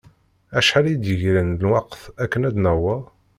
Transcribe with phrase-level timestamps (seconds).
[0.57, 3.01] Acḥal i d-yegran n lweqt akken ad naweḍ?